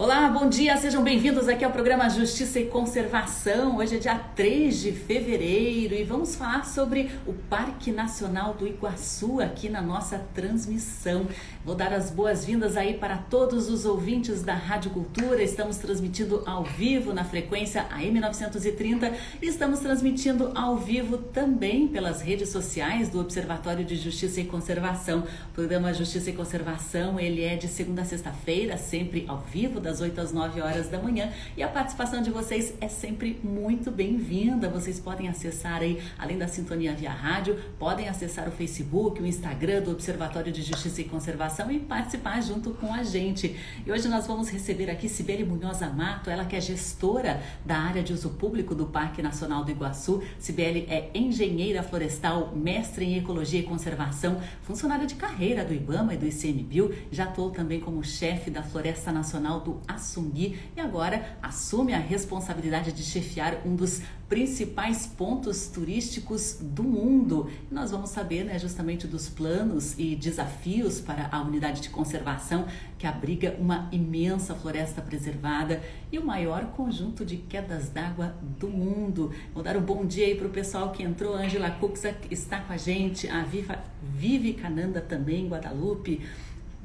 [0.00, 3.78] Olá, bom dia, sejam bem-vindos aqui ao programa Justiça e Conservação.
[3.78, 9.40] Hoje é dia 3 de fevereiro e vamos falar sobre o Parque Nacional do Iguaçu
[9.40, 11.26] aqui na nossa transmissão.
[11.64, 15.42] Vou dar as boas-vindas aí para todos os ouvintes da Rádio Cultura.
[15.42, 19.12] Estamos transmitindo ao vivo na frequência AM 930
[19.42, 25.24] e estamos transmitindo ao vivo também pelas redes sociais do Observatório de Justiça e Conservação.
[25.50, 30.02] O programa Justiça e Conservação, ele é de segunda a sexta-feira, sempre ao vivo das
[30.02, 31.32] 8 às 9 horas da manhã.
[31.56, 34.68] E a participação de vocês é sempre muito bem-vinda.
[34.68, 39.80] Vocês podem acessar aí, além da sintonia via rádio, podem acessar o Facebook, o Instagram
[39.80, 43.56] do Observatório de Justiça e Conservação e participar junto com a gente.
[43.86, 48.02] E hoje nós vamos receber aqui Sibeli Munhoz Amato, ela que é gestora da área
[48.02, 50.22] de uso público do Parque Nacional do Iguaçu.
[50.38, 56.18] Sibeli é engenheira florestal, mestre em ecologia e conservação, funcionária de carreira do IBAMA e
[56.18, 61.94] do ICMBio, já atuou também como chefe da Floresta Nacional do assumir e agora assume
[61.94, 67.50] a responsabilidade de chefiar um dos principais pontos turísticos do mundo.
[67.70, 72.66] Nós vamos saber né, justamente dos planos e desafios para a unidade de conservação
[72.98, 79.32] que abriga uma imensa floresta preservada e o maior conjunto de quedas d'água do mundo.
[79.54, 81.34] Vou dar um bom dia aí para o pessoal que entrou.
[81.34, 86.20] Angela Cuxa está com a gente, a Viva, Vivi Cananda também, Guadalupe.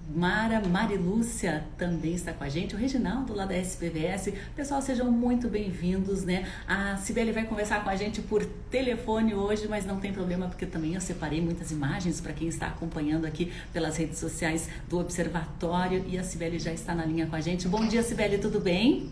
[0.10, 4.34] Mara Marilúcia também está com a gente, o Reginaldo lá da SPVS.
[4.56, 6.46] Pessoal, sejam muito bem-vindos, né?
[6.68, 10.66] A Sibeli vai conversar com a gente por telefone hoje, mas não tem problema porque
[10.66, 16.04] também eu separei muitas imagens para quem está acompanhando aqui pelas redes sociais do Observatório
[16.08, 17.68] e a Sibeli já está na linha com a gente.
[17.68, 19.10] Bom dia, Sibeli, tudo bem?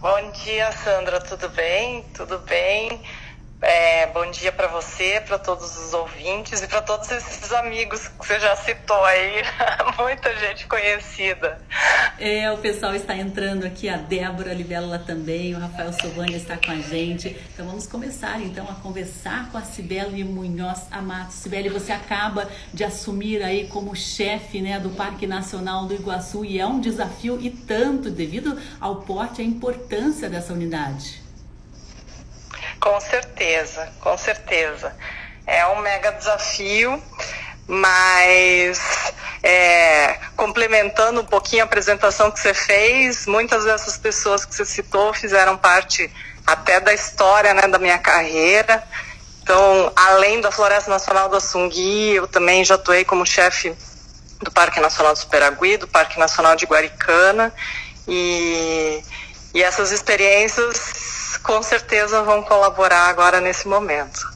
[0.00, 2.04] Bom dia, Sandra, tudo bem?
[2.14, 3.00] Tudo bem?
[3.66, 8.18] É, bom dia para você, para todos os ouvintes e para todos esses amigos que
[8.18, 9.42] você já citou aí,
[9.98, 11.58] muita gente conhecida.
[12.18, 16.72] É, o pessoal está entrando aqui, a Débora Livella também, o Rafael Sovani está com
[16.72, 17.34] a gente.
[17.54, 21.32] Então vamos começar então a conversar com a Cibele Munhoz Amato.
[21.32, 26.60] Cibele, você acaba de assumir aí como chefe né, do Parque Nacional do Iguaçu e
[26.60, 31.23] é um desafio e tanto devido ao porte e à importância dessa unidade.
[32.84, 34.94] Com certeza, com certeza.
[35.46, 37.02] É um mega desafio,
[37.66, 38.78] mas
[39.42, 45.14] é, complementando um pouquinho a apresentação que você fez, muitas dessas pessoas que você citou
[45.14, 46.12] fizeram parte
[46.46, 48.86] até da história né, da minha carreira.
[49.42, 53.74] Então, além da Floresta Nacional do Assungui, eu também já atuei como chefe
[54.42, 57.50] do Parque Nacional do Superagui, do Parque Nacional de Guaricana.
[58.06, 59.02] E,
[59.54, 64.34] e essas experiências com certeza vão colaborar agora nesse momento.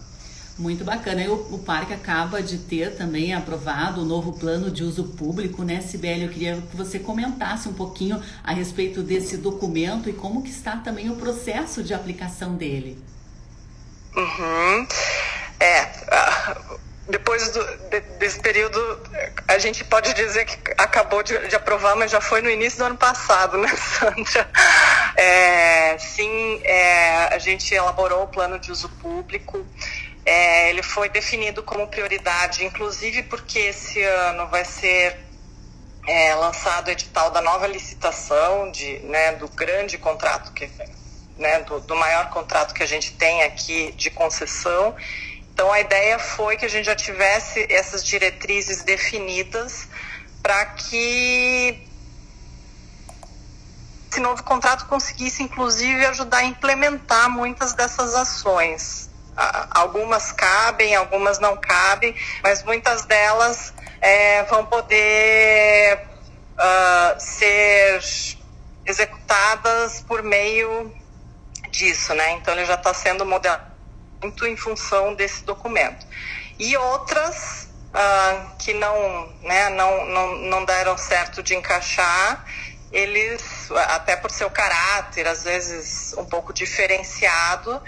[0.58, 1.22] Muito bacana.
[1.22, 5.62] E o, o, parque acaba de ter também aprovado o novo plano de uso público,
[5.62, 6.24] né, Sibeli?
[6.24, 10.76] Eu queria que você comentasse um pouquinho a respeito desse documento e como que está
[10.76, 13.02] também o processo de aplicação dele.
[14.16, 14.86] Uhum.
[15.60, 15.90] É,
[17.08, 18.78] depois do, de, desse período,
[19.48, 22.84] a gente pode dizer que acabou de, de, aprovar, mas já foi no início do
[22.84, 24.50] ano passado, né, Sandra?
[25.16, 29.66] É, sim, é, a gente elaborou o plano de uso público.
[30.26, 35.16] É, ele foi definido como prioridade, inclusive porque esse ano vai ser
[36.06, 40.70] é, lançado o edital da nova licitação de, né, do grande contrato que
[41.38, 44.94] né, do, do maior contrato que a gente tem aqui de concessão
[45.58, 49.88] então a ideia foi que a gente já tivesse essas diretrizes definidas
[50.40, 51.84] para que
[54.08, 59.10] esse novo contrato conseguisse inclusive ajudar a implementar muitas dessas ações.
[59.72, 66.06] Algumas cabem, algumas não cabem, mas muitas delas é, vão poder
[66.54, 68.00] uh, ser
[68.86, 70.94] executadas por meio
[71.68, 72.30] disso, né?
[72.34, 73.77] Então ele já está sendo modelado
[74.22, 76.06] muito em função desse documento.
[76.58, 82.44] E outras ah, que não, né, não, não, não deram certo de encaixar,
[82.90, 87.80] eles, até por seu caráter, às vezes um pouco diferenciado,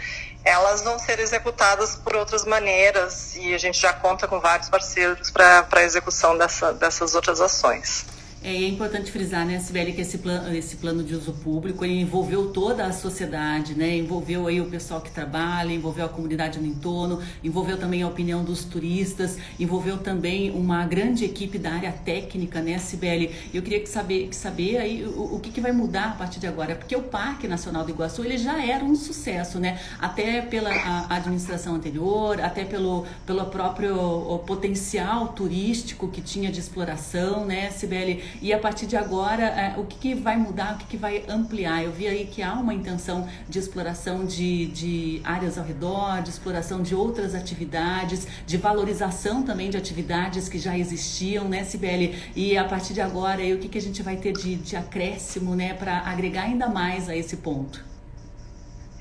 [0.44, 5.30] elas vão ser executadas por outras maneiras e a gente já conta com vários parceiros
[5.30, 8.06] para a execução dessa, dessas outras ações.
[8.42, 12.48] É, é importante frisar, né, Sibeli, que esse plano, esse plano de uso público envolveu
[12.48, 13.98] toda a sociedade, né?
[13.98, 18.42] Envolveu aí o pessoal que trabalha, envolveu a comunidade no entorno, envolveu também a opinião
[18.42, 23.30] dos turistas, envolveu também uma grande equipe da área técnica, né, Sibeli?
[23.52, 26.40] Eu queria que saber, que saber aí o, o que, que vai mudar a partir
[26.40, 29.78] de agora, porque o Parque Nacional do Iguaçu ele já era um sucesso, né?
[30.00, 30.70] Até pela
[31.10, 38.29] administração anterior, até pelo, pelo próprio potencial turístico que tinha de exploração, né, Sibeli?
[38.40, 41.24] E a partir de agora, é, o que, que vai mudar, o que, que vai
[41.28, 41.84] ampliar?
[41.84, 46.30] Eu vi aí que há uma intenção de exploração de, de áreas ao redor, de
[46.30, 52.22] exploração de outras atividades, de valorização também de atividades que já existiam, né, Sibeli?
[52.34, 54.76] E a partir de agora, aí, o que, que a gente vai ter de, de
[54.76, 57.84] acréscimo, né, para agregar ainda mais a esse ponto?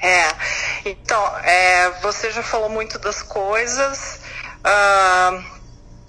[0.01, 4.21] É, então, é, você já falou muito das coisas.
[4.59, 5.58] Uh,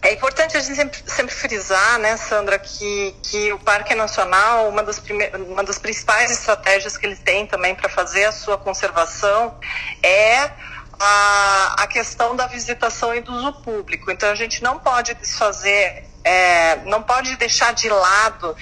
[0.02, 4.82] é importante a gente sempre, sempre, frisar, né, Sandra, que, que o Parque Nacional, uma
[4.82, 5.00] das,
[5.48, 9.58] uma das principais estratégias que ele tem também para fazer a sua conservação
[10.02, 10.50] é
[10.98, 14.10] a, a questão da visitação e do uso público.
[14.10, 18.56] Então, a gente não pode desfazer, é, não pode deixar de lado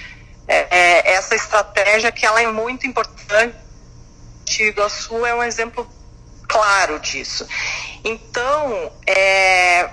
[0.45, 3.55] é, é, essa estratégia que ela é muito importante.
[4.59, 5.89] O Iguaçu é um exemplo
[6.49, 7.47] claro disso.
[8.03, 9.89] Então, é,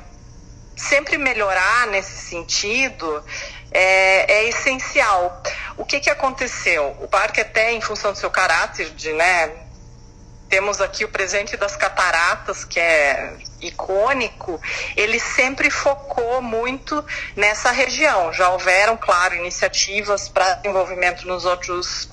[0.77, 3.25] sempre melhorar nesse sentido
[3.73, 5.43] é, é, essencial.
[5.77, 6.97] O que, que aconteceu?
[7.01, 9.51] O parque até em função do seu caráter de, né,
[10.49, 14.61] temos aqui o presente das cataratas, que é icônico,
[14.97, 18.33] ele sempre focou muito nessa região.
[18.33, 22.09] Já houveram, claro, iniciativas para desenvolvimento nos outros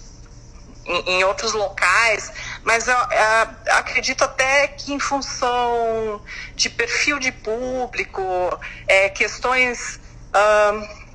[0.86, 2.32] em, em outros locais,
[2.64, 6.22] mas eu, eu, acredito até que em função
[6.56, 8.24] de perfil de público,
[8.88, 10.00] é, questões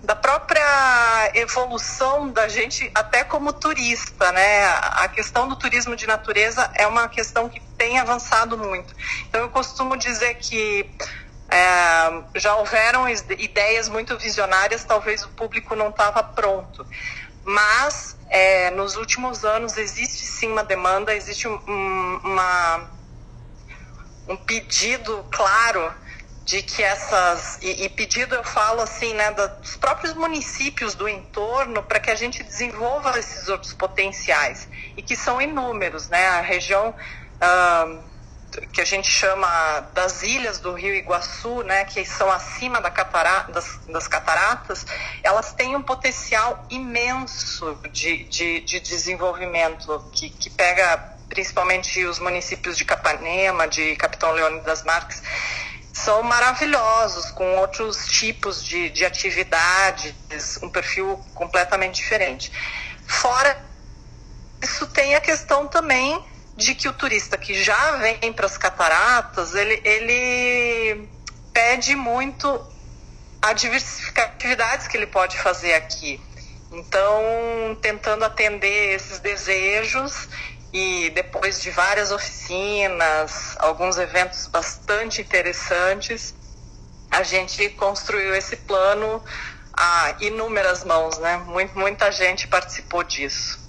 [0.03, 4.67] da própria evolução da gente até como turista, né?
[4.69, 8.95] A questão do turismo de natureza é uma questão que tem avançado muito.
[9.29, 10.89] Então eu costumo dizer que
[11.51, 16.87] é, já houveram ideias muito visionárias, talvez o público não estava pronto.
[17.45, 21.57] Mas é, nos últimos anos existe sim uma demanda, existe um,
[22.25, 22.91] uma,
[24.29, 25.93] um pedido claro
[26.45, 31.83] de que essas e, e, pedido eu falo assim né dos próprios municípios do entorno
[31.83, 34.67] para que a gente desenvolva esses outros potenciais
[34.97, 38.08] e que são inúmeros né a região uh,
[38.73, 42.91] que a gente chama das ilhas do Rio Iguaçu, né, que são acima da
[43.53, 44.87] das, das, cataratas,
[45.23, 52.77] elas têm um potencial imenso de, de, de desenvolvimento, que, que pega principalmente os municípios
[52.77, 55.23] de Capanema, de Capitão Leone das Marques,
[55.93, 60.15] são maravilhosos, com outros tipos de, de atividades,
[60.63, 62.53] um perfil completamente diferente.
[63.07, 63.69] Fora
[64.63, 66.25] isso, tem a questão também
[66.59, 71.09] de que o turista que já vem para as cataratas, ele, ele
[71.53, 72.67] pede muito
[73.41, 76.21] a diversificação que ele pode fazer aqui.
[76.73, 80.29] Então, tentando atender esses desejos
[80.73, 86.35] e depois de várias oficinas, alguns eventos bastante interessantes,
[87.09, 89.23] a gente construiu esse plano
[89.73, 91.37] a inúmeras mãos, né?
[91.77, 93.68] Muita gente participou disso.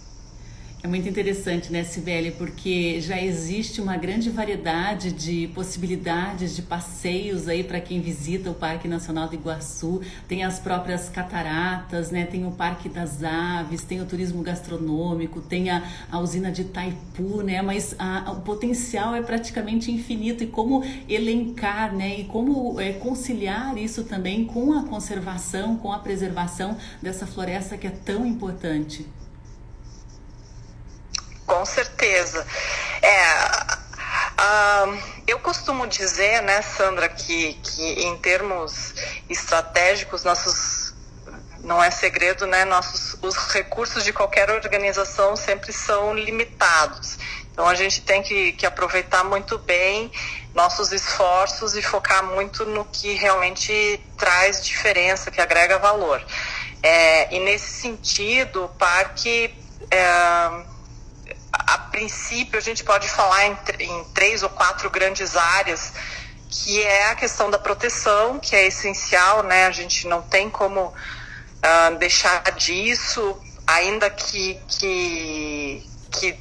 [0.81, 7.49] É muito interessante, né, Sibeli, porque já existe uma grande variedade de possibilidades de passeios
[7.49, 9.99] aí para quem visita o Parque Nacional do Iguaçu.
[10.25, 12.25] Tem as próprias cataratas, né?
[12.25, 17.43] Tem o Parque das Aves, tem o turismo gastronômico, tem a, a usina de Itaipu,
[17.43, 17.61] né?
[17.61, 22.21] Mas a, o potencial é praticamente infinito e como elencar, né?
[22.21, 27.85] E como é, conciliar isso também com a conservação, com a preservação dessa floresta que
[27.85, 29.05] é tão importante.
[31.69, 32.45] Certeza.
[33.01, 33.33] É,
[34.41, 38.93] uh, eu costumo dizer, né, Sandra, que, que em termos
[39.29, 40.93] estratégicos, nossos
[41.63, 42.65] não é segredo, né?
[42.65, 47.17] Nossos os recursos de qualquer organização sempre são limitados.
[47.51, 50.11] Então a gente tem que, que aproveitar muito bem
[50.55, 56.25] nossos esforços e focar muito no que realmente traz diferença, que agrega valor.
[56.81, 59.53] É, e nesse sentido, o parque
[59.91, 60.78] é,
[61.73, 65.93] a princípio, a gente pode falar em, em três ou quatro grandes áreas,
[66.49, 69.67] que é a questão da proteção, que é essencial, né?
[69.67, 76.39] A gente não tem como uh, deixar disso, ainda que, que, que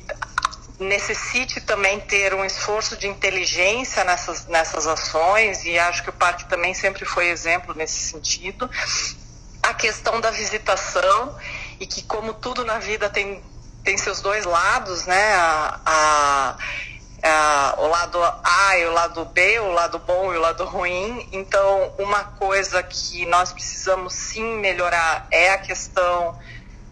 [0.79, 6.47] necessite também ter um esforço de inteligência nessas, nessas ações, e acho que o parque
[6.47, 8.71] também sempre foi exemplo nesse sentido.
[9.63, 11.37] A questão da visitação,
[11.79, 13.43] e que, como tudo na vida tem
[13.85, 15.35] tem seus dois lados, né?
[15.35, 16.57] A, a,
[17.23, 21.29] a, o lado A e o lado B, o lado bom e o lado ruim.
[21.33, 26.39] Então, uma coisa que nós precisamos sim melhorar é a questão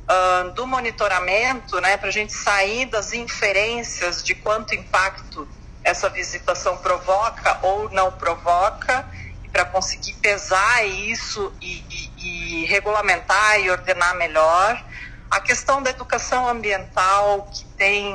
[0.07, 1.97] uh, do monitoramento, né?
[1.97, 5.49] Para a gente sair das inferências de quanto impacto
[5.85, 9.07] essa visitação provoca ou não provoca,
[9.53, 11.83] para conseguir pesar isso e,
[12.19, 14.85] e, e regulamentar e ordenar melhor.
[15.31, 18.15] A questão da educação ambiental, que tem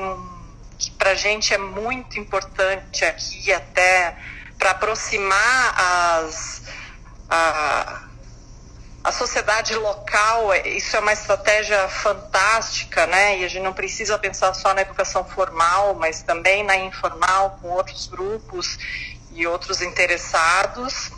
[0.82, 4.18] que para a gente é muito importante aqui até
[4.58, 6.64] para aproximar as,
[7.30, 8.04] a,
[9.04, 13.40] a sociedade local, isso é uma estratégia fantástica, né?
[13.40, 17.70] E a gente não precisa pensar só na educação formal, mas também na informal, com
[17.70, 18.78] outros grupos
[19.32, 21.12] e outros interessados.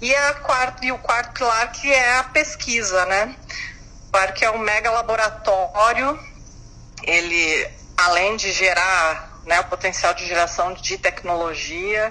[0.00, 3.34] E, a quarto, e o quarto pilar que é a pesquisa, né?
[4.08, 6.18] O parque é um mega laboratório,
[7.02, 12.10] ele, além de gerar né, o potencial de geração de tecnologia,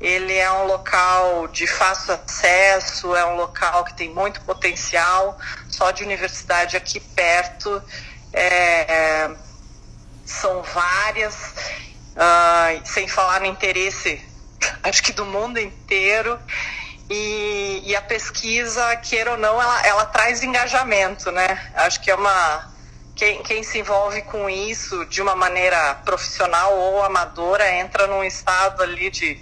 [0.00, 5.38] ele é um local de fácil acesso, é um local que tem muito potencial,
[5.68, 7.82] só de universidade aqui perto.
[8.32, 9.30] É,
[10.24, 11.34] são várias,
[12.16, 14.24] uh, sem falar no interesse,
[14.82, 16.40] acho que do mundo inteiro.
[17.08, 21.72] E, e, a pesquisa, queira ou não, ela, ela traz engajamento, né?
[21.74, 22.74] Acho que é uma.
[23.14, 28.82] Quem, quem se envolve com isso de uma maneira profissional ou amadora entra num estado
[28.82, 29.40] ali de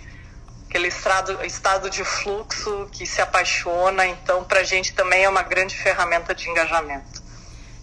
[0.68, 4.06] aquele estado, estado de fluxo que se apaixona.
[4.06, 7.23] Então, para a gente também é uma grande ferramenta de engajamento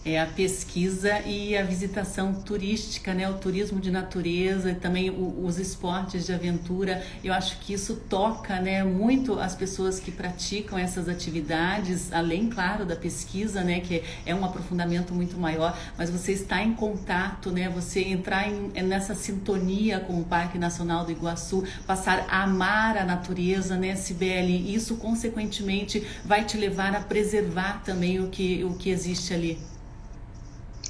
[0.03, 3.29] é a pesquisa e a visitação turística, né?
[3.29, 7.03] O turismo de natureza e também o, os esportes de aventura.
[7.23, 12.85] Eu acho que isso toca, né, muito as pessoas que praticam essas atividades, além, claro,
[12.85, 15.77] da pesquisa, né, que é um aprofundamento muito maior.
[15.97, 17.69] Mas você está em contato, né?
[17.69, 23.05] Você entrar em, nessa sintonia com o Parque Nacional do Iguaçu, passar a amar a
[23.05, 24.73] natureza, né, Sibeli?
[24.73, 29.59] Isso consequentemente vai te levar a preservar também o que o que existe ali.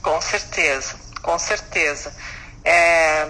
[0.01, 2.13] Com certeza, com certeza.
[2.63, 3.29] É,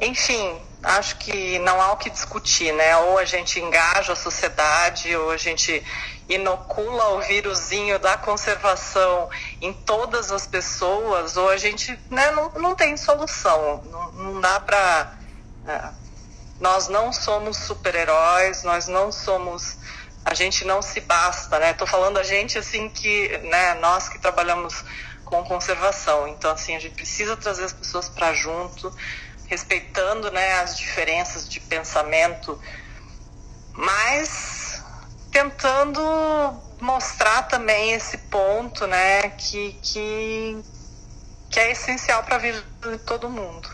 [0.00, 2.96] enfim, acho que não há o que discutir, né?
[2.96, 5.82] Ou a gente engaja a sociedade, ou a gente
[6.28, 12.74] inocula o vírusinho da conservação em todas as pessoas, ou a gente né, não, não
[12.74, 13.82] tem solução.
[13.90, 15.14] Não, não dá para.
[15.66, 15.88] É,
[16.60, 19.76] nós não somos super-heróis, nós não somos.
[20.24, 21.72] A gente não se basta, né?
[21.72, 24.84] Estou falando a gente assim que, né, nós que trabalhamos
[25.32, 26.28] com conservação.
[26.28, 28.94] Então, assim, a gente precisa trazer as pessoas para junto,
[29.46, 32.60] respeitando né, as diferenças de pensamento,
[33.72, 34.84] mas
[35.30, 36.02] tentando
[36.78, 40.62] mostrar também esse ponto né, que, que,
[41.48, 43.70] que é essencial para a vida de todo mundo.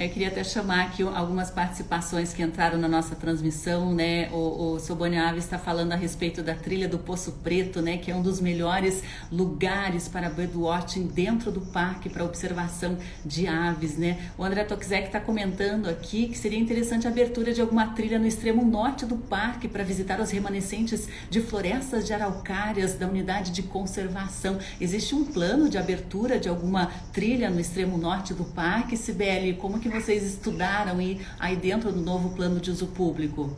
[0.00, 4.30] Eu queria até chamar aqui algumas participações que entraram na nossa transmissão, né?
[4.30, 7.98] O, o Sobone Aves está falando a respeito da trilha do Poço Preto, né?
[7.98, 9.02] Que é um dos melhores
[9.32, 14.30] lugares para birdwatching dentro do parque para observação de aves, né?
[14.38, 18.26] O André Toczek está comentando aqui que seria interessante a abertura de alguma trilha no
[18.28, 23.64] extremo norte do parque para visitar os remanescentes de florestas de araucárias da unidade de
[23.64, 24.60] conservação.
[24.80, 29.54] Existe um plano de abertura de alguma trilha no extremo norte do parque, Sibeli?
[29.54, 33.56] Como que que vocês estudaram aí, aí dentro do novo plano de uso público?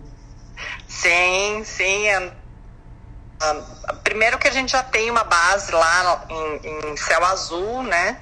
[0.88, 2.08] Sim, sim.
[2.08, 2.32] É,
[4.04, 8.18] primeiro que a gente já tem uma base lá em, em céu azul, né?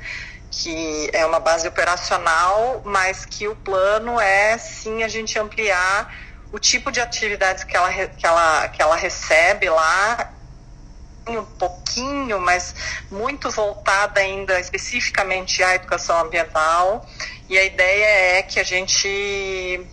[0.51, 6.13] que é uma base operacional, mas que o plano é sim a gente ampliar
[6.51, 10.33] o tipo de atividades que ela, que ela, que ela recebe lá
[11.37, 12.75] um pouquinho, mas
[13.11, 17.05] muito voltada ainda especificamente à educação ambiental
[17.49, 19.87] e a ideia é que a gente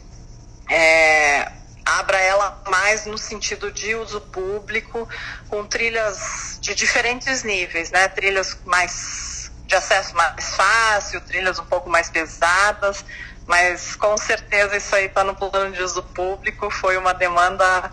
[0.69, 1.51] é,
[1.85, 5.07] abra ela mais no sentido de uso público,
[5.49, 8.07] com trilhas de diferentes níveis, né?
[8.07, 13.03] Trilhas mais de acesso mais fácil, trilhas um pouco mais pesadas,
[13.47, 17.91] mas com certeza isso aí está no plano de uso público, foi uma demanda,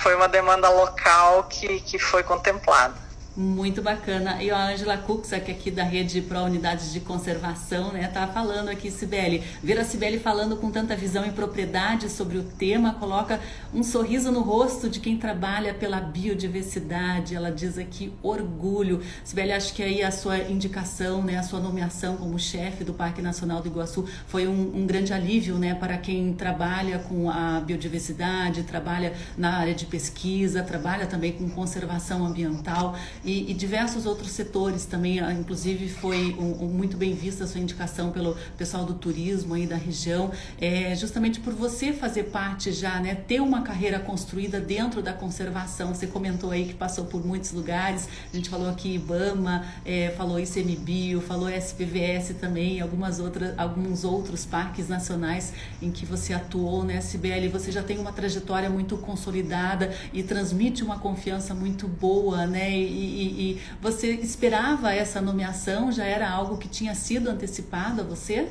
[0.00, 2.94] foi uma demanda local que, que foi contemplada.
[3.36, 4.42] Muito bacana.
[4.42, 8.90] E a Angela Cuxac aqui da Rede Pro Unidades de Conservação, né, tá falando aqui,
[8.90, 9.44] Sibeli.
[9.62, 13.40] Ver a Sibeli falando com tanta visão e propriedade sobre o tema coloca
[13.72, 17.36] um sorriso no rosto de quem trabalha pela biodiversidade.
[17.36, 19.00] Ela diz aqui orgulho.
[19.22, 23.22] Sibeli, acho que aí a sua indicação, né, a sua nomeação como chefe do Parque
[23.22, 28.64] Nacional do Iguaçu foi um, um grande alívio, né, para quem trabalha com a biodiversidade,
[28.64, 32.96] trabalha na área de pesquisa, trabalha também com conservação ambiental.
[33.24, 37.46] E, e diversos outros setores também, ah, inclusive foi um, um, muito bem vista a
[37.46, 42.72] sua indicação pelo pessoal do turismo aí da região, é, justamente por você fazer parte
[42.72, 45.94] já, né, ter uma carreira construída dentro da conservação.
[45.94, 50.38] Você comentou aí que passou por muitos lugares, a gente falou aqui IBAMA, é, falou
[50.40, 56.96] ICMBio, falou SPVS também, algumas outras, alguns outros parques nacionais em que você atuou, né,
[56.96, 62.70] SBL, você já tem uma trajetória muito consolidada e transmite uma confiança muito boa, né,
[62.70, 65.90] e, e, e você esperava essa nomeação?
[65.90, 68.48] Já era algo que tinha sido antecipado a você?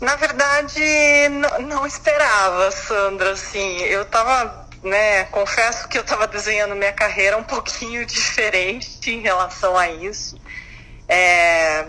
[0.00, 0.80] Na verdade,
[1.68, 3.32] não esperava, Sandra.
[3.32, 5.24] Assim, eu estava, né?
[5.24, 10.40] Confesso que eu estava desenhando minha carreira um pouquinho diferente em relação a isso.
[11.06, 11.86] É,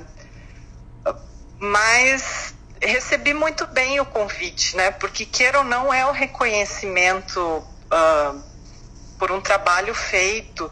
[1.59, 4.91] mas recebi muito bem o convite, né?
[4.91, 8.50] Porque queira ou não é o reconhecimento uh,
[9.21, 10.67] por um trabalho feito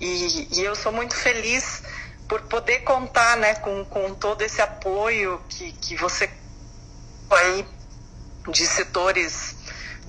[0.00, 1.82] e, e, eu sou muito feliz
[2.26, 6.30] por poder contar, né, com, com todo esse apoio que, que você
[7.30, 7.66] aí
[8.48, 9.54] de setores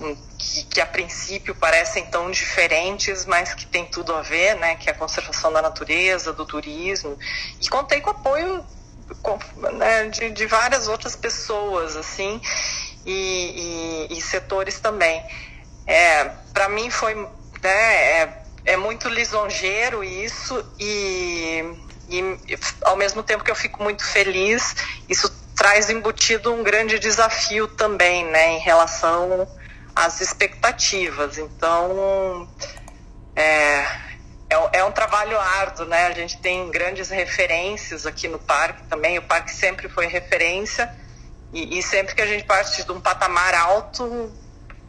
[0.00, 4.74] hum, que, que, a princípio parecem tão diferentes, mas que tem tudo a ver, né?
[4.76, 7.18] Que é a conservação da natureza, do turismo.
[7.60, 8.64] E contei com apoio
[9.20, 9.38] com,
[9.76, 12.40] né, de, de, várias outras pessoas, assim,
[13.04, 15.22] e, e, e setores também.
[15.86, 17.14] É, Para mim foi,
[17.62, 21.64] né, é, é muito lisonjeiro isso e,
[22.08, 22.38] e
[22.82, 24.74] ao mesmo tempo que eu fico muito feliz,
[25.08, 29.46] isso traz embutido um grande desafio também, né, em relação
[29.94, 31.38] às expectativas.
[31.38, 32.48] Então,
[33.36, 33.86] é,
[34.50, 36.06] é, é, um trabalho árduo, né?
[36.06, 39.18] A gente tem grandes referências aqui no parque também.
[39.18, 40.94] O parque sempre foi referência
[41.52, 44.32] e, e sempre que a gente parte de um patamar alto,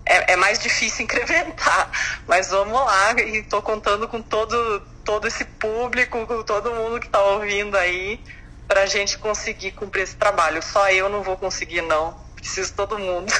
[0.06, 1.90] é, é, mais difícil incrementar.
[2.28, 7.08] Mas vamos lá e estou contando com todo, todo esse público, com todo mundo que
[7.08, 8.20] está ouvindo aí
[8.68, 10.62] para a gente conseguir cumprir esse trabalho.
[10.62, 12.16] Só eu não vou conseguir, não.
[12.36, 13.32] Preciso todo mundo.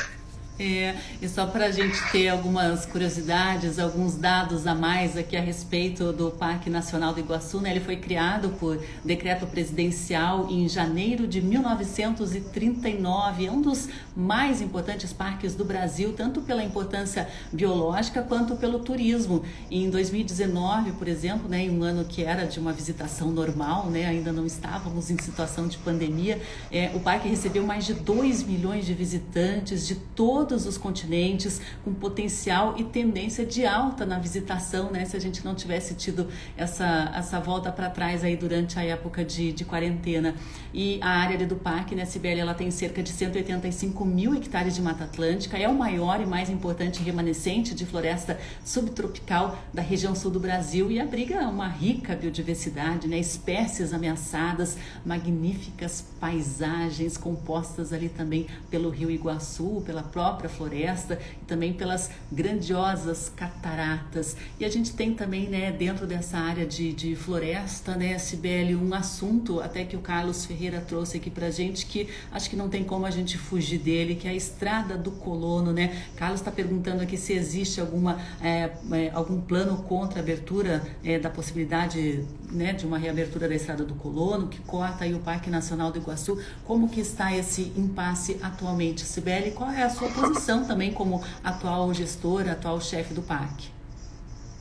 [0.60, 5.42] É, e só para a gente ter algumas curiosidades, alguns dados a mais aqui a
[5.42, 7.72] respeito do Parque Nacional do Iguaçu, né?
[7.72, 15.12] ele foi criado por decreto presidencial em janeiro de 1939, é um dos mais importantes
[15.12, 19.44] parques do Brasil, tanto pela importância biológica quanto pelo turismo.
[19.70, 23.90] E em 2019, por exemplo, né, em um ano que era de uma visitação normal,
[23.90, 26.42] né, ainda não estávamos em situação de pandemia,
[26.72, 31.62] é, o parque recebeu mais de 2 milhões de visitantes de todo todos os continentes,
[31.84, 35.06] com potencial e tendência de alta na visitação, né?
[35.06, 39.24] Se a gente não tivesse tido essa, essa volta para trás aí durante a época
[39.24, 40.36] de, de quarentena.
[40.74, 44.82] E a área do parque, né, Sibeli, ela tem cerca de 185 mil hectares de
[44.82, 50.32] Mata Atlântica, é o maior e mais importante remanescente de floresta subtropical da região sul
[50.32, 53.18] do Brasil e abriga uma rica biodiversidade, né?
[53.18, 61.74] Espécies ameaçadas, magníficas paisagens compostas ali também pelo rio Iguaçu, pela própria floresta e também
[61.74, 64.36] pelas grandiosas cataratas.
[64.60, 68.94] E a gente tem também, né, dentro dessa área de, de floresta, né, Sibeli, um
[68.94, 72.84] assunto até que o Carlos Ferreira trouxe aqui pra gente que acho que não tem
[72.84, 76.04] como a gente fugir dele, que é a Estrada do Colono, né?
[76.16, 81.20] Carlos está perguntando aqui se existe alguma, é, é, algum plano contra a abertura é,
[81.20, 85.50] da possibilidade né, de uma reabertura da Estrada do Colono, que corta aí o Parque
[85.50, 86.42] Nacional do Iguaçu.
[86.66, 89.52] Como que está esse impasse atualmente, Sibeli?
[89.52, 93.72] Qual é a sua posição também como atual gestora, atual chefe do parque?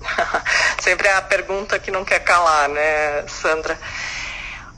[0.80, 3.78] Sempre é a pergunta que não quer calar, né, Sandra?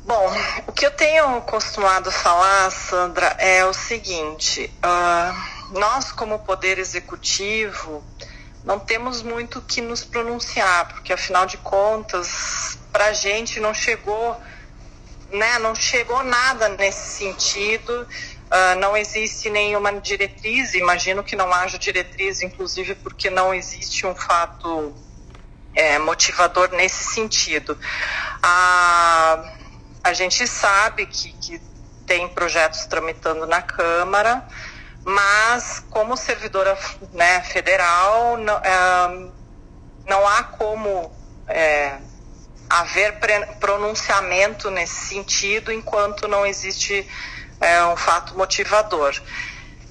[0.06, 0.30] Bom,
[0.66, 8.04] o que eu tenho costumado falar, Sandra, é o seguinte: uh, nós, como Poder Executivo,
[8.62, 14.38] não temos muito que nos pronunciar, porque afinal de contas, para a gente não chegou,
[15.32, 18.06] né, não chegou nada nesse sentido.
[18.44, 24.14] Uh, não existe nenhuma diretriz, imagino que não haja diretriz, inclusive porque não existe um
[24.14, 24.94] fato
[25.74, 27.78] é, motivador nesse sentido.
[28.42, 29.63] A,
[30.04, 31.60] a gente sabe que, que
[32.06, 34.46] tem projetos tramitando na Câmara,
[35.02, 36.78] mas como servidora
[37.12, 39.28] né, federal, não, é,
[40.06, 41.10] não há como
[41.48, 41.96] é,
[42.68, 43.18] haver
[43.58, 47.08] pronunciamento nesse sentido enquanto não existe
[47.60, 49.14] é um fato motivador.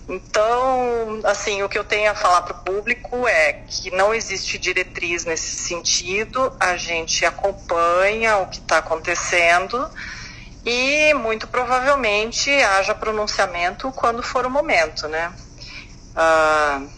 [0.08, 4.58] Então, assim, o que eu tenho a falar para o público é que não existe
[4.58, 9.90] diretriz nesse sentido, a gente acompanha o que está acontecendo
[10.66, 15.34] e muito provavelmente haja pronunciamento quando for o momento, né?
[16.16, 16.90] Uh,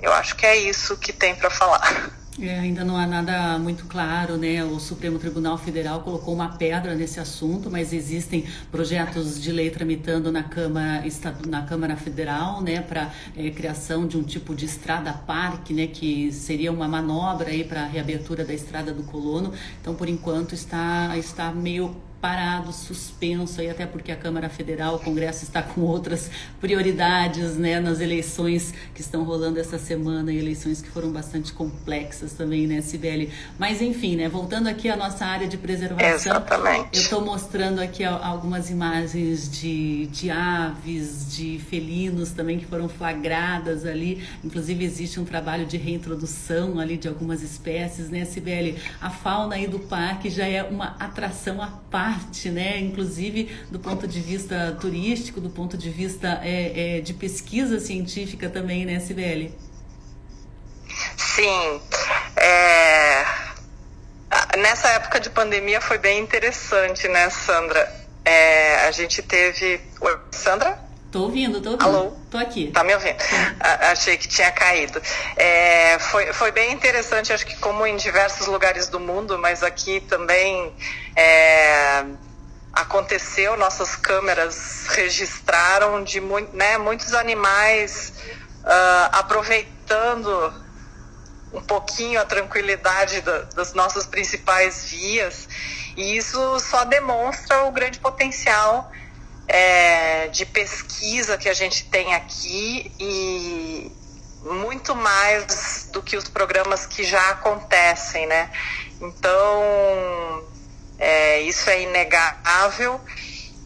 [0.00, 2.12] eu acho que é isso que tem para falar.
[2.40, 4.62] É, ainda não há nada muito claro, né?
[4.62, 10.30] O Supremo Tribunal Federal colocou uma pedra nesse assunto, mas existem projetos de lei tramitando
[10.30, 11.02] na Câmara,
[11.48, 16.30] na Câmara Federal, né, para é, criação de um tipo de estrada parque, né, que
[16.30, 19.52] seria uma manobra aí para a reabertura da estrada do Colono.
[19.80, 24.98] Então, por enquanto está está meio parado, suspenso, aí até porque a Câmara Federal, o
[24.98, 30.82] Congresso está com outras prioridades né, nas eleições que estão rolando essa semana, e eleições
[30.82, 33.32] que foram bastante complexas também, né, Sibeli?
[33.58, 36.88] Mas enfim, né, voltando aqui à nossa área de preservação, Exatamente.
[36.92, 43.86] eu estou mostrando aqui algumas imagens de, de aves, de felinos também que foram flagradas
[43.86, 48.76] ali, inclusive existe um trabalho de reintrodução ali de algumas espécies, né, Sibeli?
[49.00, 52.07] A fauna aí do parque já é uma atração à parte
[52.50, 52.78] né?
[52.78, 58.48] Inclusive do ponto de vista turístico, do ponto de vista é, é, de pesquisa científica
[58.48, 59.54] também, né, Sibeli?
[61.16, 61.80] Sim.
[62.36, 63.24] É...
[64.58, 67.92] Nessa época de pandemia foi bem interessante, né, Sandra?
[68.24, 69.80] É, a gente teve.
[70.00, 70.87] Oi, Sandra?
[71.10, 71.84] Tô ouvindo, tô ouvindo.
[71.84, 72.12] Alô?
[72.30, 72.70] Tô aqui.
[72.70, 73.16] Tá me ouvindo?
[73.90, 75.00] Achei que tinha caído.
[75.36, 80.00] É, foi, foi bem interessante, acho que como em diversos lugares do mundo, mas aqui
[80.00, 80.70] também
[81.16, 82.04] é,
[82.72, 86.20] aconteceu, nossas câmeras registraram de
[86.52, 88.12] né, muitos animais
[88.62, 90.52] uh, aproveitando
[91.54, 95.48] um pouquinho a tranquilidade da, das nossas principais vias,
[95.96, 98.92] e isso só demonstra o grande potencial
[99.48, 103.90] é, de pesquisa que a gente tem aqui e
[104.42, 108.50] muito mais do que os programas que já acontecem, né?
[109.00, 110.44] Então,
[110.98, 113.00] é, isso é inegável.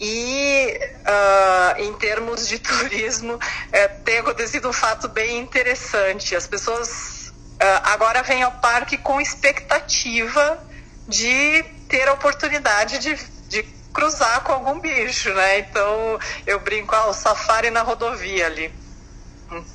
[0.00, 3.38] E uh, em termos de turismo,
[3.70, 6.34] é, tem acontecido um fato bem interessante.
[6.34, 10.58] As pessoas uh, agora vêm ao parque com expectativa
[11.06, 13.14] de ter a oportunidade de,
[13.48, 15.60] de cruzar com algum bicho, né?
[15.60, 18.72] Então eu brinco, ah, o safari na rodovia ali.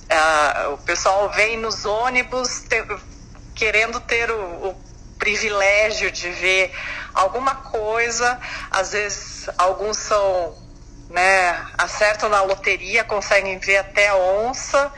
[0.09, 2.63] Ah, o pessoal vem nos ônibus
[3.53, 6.71] querendo ter o, o privilégio de ver
[7.13, 10.55] alguma coisa, às vezes alguns são,
[11.09, 14.91] né, acertam na loteria, conseguem ver até onça,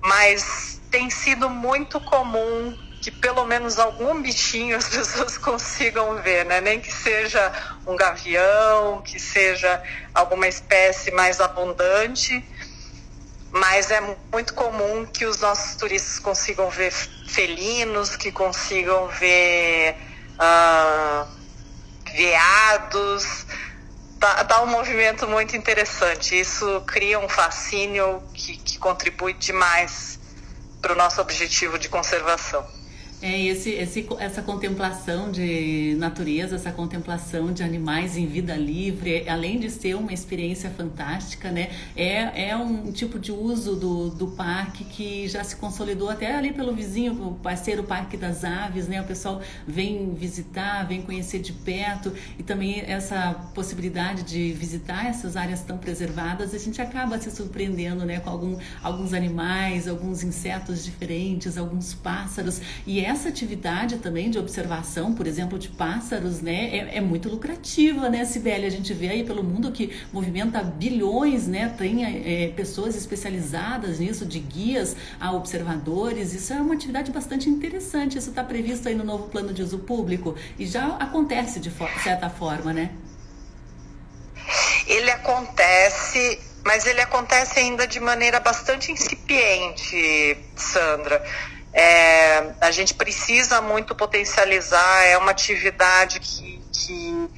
[0.00, 6.60] mas tem sido muito comum que pelo menos algum bichinho as pessoas consigam ver, né?
[6.60, 7.52] Nem que seja
[7.84, 9.82] um gavião, que seja
[10.14, 12.42] alguma espécie mais abundante,
[13.50, 14.00] mas é
[14.32, 19.96] muito comum que os nossos turistas consigam ver felinos, que consigam ver
[20.38, 21.28] uh,
[22.14, 23.44] veados.
[24.16, 26.38] Dá, dá, um movimento muito interessante.
[26.38, 30.20] Isso cria um fascínio que, que contribui demais
[30.80, 32.64] para o nosso objetivo de conservação.
[33.22, 39.60] É esse, esse, essa contemplação de natureza, essa contemplação de animais em vida livre, além
[39.60, 41.70] de ser uma experiência fantástica, né?
[41.94, 46.52] É, é um tipo de uso do, do parque que já se consolidou até ali
[46.52, 49.00] pelo vizinho, o parceiro Parque das Aves, né?
[49.00, 55.36] O pessoal vem visitar, vem conhecer de perto e também essa possibilidade de visitar essas
[55.36, 58.18] áreas tão preservadas, a gente acaba se surpreendendo, né?
[58.18, 64.38] Com algum, alguns animais, alguns insetos diferentes, alguns pássaros e é essa atividade também de
[64.38, 68.66] observação, por exemplo, de pássaros, né, é, é muito lucrativa, né, Sibeli?
[68.66, 71.68] A gente vê aí pelo mundo que movimenta bilhões, né?
[71.76, 76.34] Tem é, pessoas especializadas nisso, de guias a observadores.
[76.34, 78.18] Isso é uma atividade bastante interessante.
[78.18, 81.70] Isso está previsto aí no novo plano de uso público e já acontece de
[82.02, 82.90] certa forma, né?
[84.86, 91.20] Ele acontece mas ele acontece ainda de maneira bastante incipiente, Sandra.
[91.72, 97.28] É, a gente precisa muito potencializar, é uma atividade que, que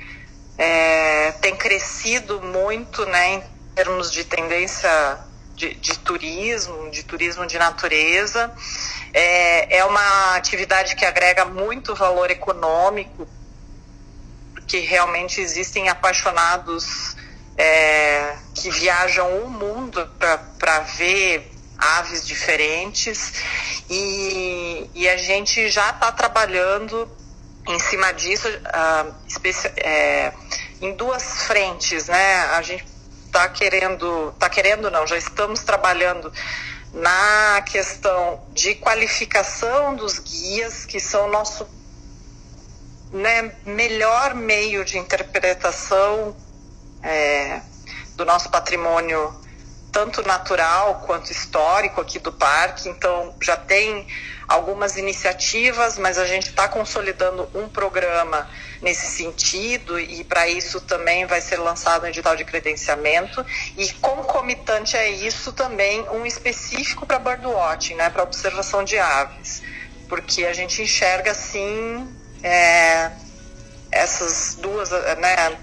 [0.58, 3.42] é, tem crescido muito né, em
[3.74, 5.18] termos de tendência
[5.54, 8.52] de, de turismo, de turismo de natureza.
[9.12, 13.28] É, é uma atividade que agrega muito valor econômico,
[14.52, 17.16] porque realmente existem apaixonados
[17.56, 20.10] é, que viajam o mundo
[20.58, 23.32] para ver aves diferentes
[23.90, 27.08] e, e a gente já está trabalhando
[27.66, 29.14] em cima disso uh,
[29.76, 30.32] é,
[30.80, 32.40] em duas frentes, né?
[32.52, 32.84] A gente
[33.26, 36.32] está querendo, está querendo não, já estamos trabalhando
[36.92, 41.66] na questão de qualificação dos guias, que são nosso
[43.12, 46.36] né, melhor meio de interpretação
[47.02, 47.60] é,
[48.16, 49.34] do nosso patrimônio
[49.94, 54.04] tanto natural quanto histórico aqui do parque, então já tem
[54.48, 58.50] algumas iniciativas, mas a gente está consolidando um programa
[58.82, 63.46] nesse sentido e para isso também vai ser lançado um edital de credenciamento.
[63.78, 69.62] E concomitante a isso também um específico para birdwatching, né, para observação de aves,
[70.08, 73.12] porque a gente enxerga assim é,
[73.92, 75.56] essas duas, né,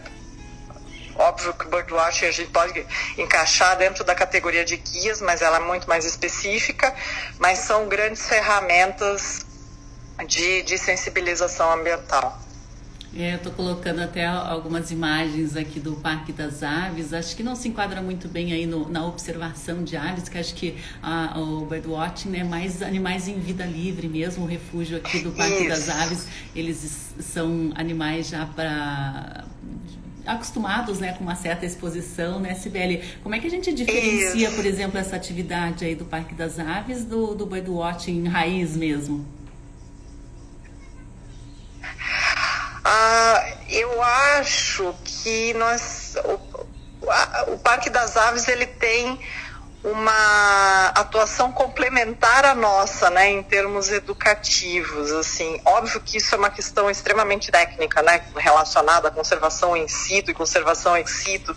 [1.21, 2.86] Óbvio que o birdwatching a gente pode
[3.17, 6.93] encaixar dentro da categoria de guias, mas ela é muito mais específica,
[7.39, 9.45] mas são grandes ferramentas
[10.27, 12.39] de, de sensibilização ambiental.
[13.13, 17.12] É, eu estou colocando até algumas imagens aqui do Parque das Aves.
[17.13, 20.55] Acho que não se enquadra muito bem aí no, na observação de aves, que acho
[20.55, 24.45] que a, o birdwatching é mais animais em vida livre mesmo.
[24.45, 25.67] O refúgio aqui do Parque Isso.
[25.67, 29.43] das Aves, eles são animais já para
[30.25, 33.03] acostumados né, com uma certa exposição, né, Sibeli?
[33.23, 34.55] Como é que a gente diferencia, Isso.
[34.55, 39.25] por exemplo, essa atividade aí do Parque das Aves do, do birdwatching raiz mesmo?
[42.84, 49.19] Ah, eu acho que nós o, o Parque das Aves ele tem
[49.84, 55.60] uma atuação complementar à nossa, né, em termos educativos, assim.
[55.65, 60.34] Óbvio que isso é uma questão extremamente técnica, né, relacionada à conservação em situ e
[60.34, 61.56] conservação ex situ,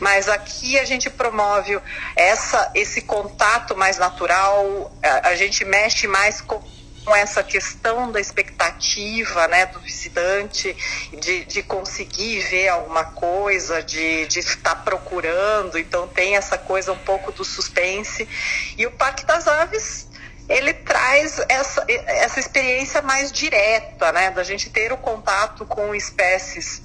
[0.00, 1.78] mas aqui a gente promove
[2.16, 6.60] essa esse contato mais natural, a, a gente mexe mais com
[7.06, 10.76] com essa questão da expectativa né, do visitante,
[11.20, 16.98] de, de conseguir ver alguma coisa, de, de estar procurando, então tem essa coisa um
[16.98, 18.28] pouco do suspense.
[18.76, 20.08] E o Parque das Aves
[20.48, 26.82] ele traz essa, essa experiência mais direta, né, da gente ter o contato com espécies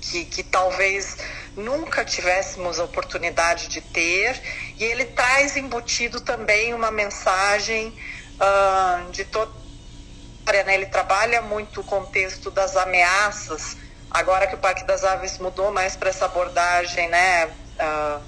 [0.00, 1.16] que, que talvez
[1.56, 4.40] nunca tivéssemos a oportunidade de ter,
[4.78, 7.92] e ele traz embutido também uma mensagem
[8.42, 9.62] uh, de toda
[10.44, 10.74] né?
[10.74, 13.76] ele trabalha muito o contexto das ameaças,
[14.10, 18.20] agora que o Parque das Aves mudou mais para essa abordagem, né, uh,